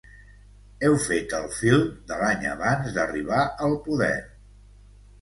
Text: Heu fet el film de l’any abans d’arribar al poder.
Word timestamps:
Heu 0.87 0.97
fet 1.03 1.35
el 1.41 1.45
film 1.59 1.85
de 2.13 2.19
l’any 2.23 2.49
abans 2.55 2.99
d’arribar 2.99 3.47
al 3.69 3.81
poder. 3.89 4.15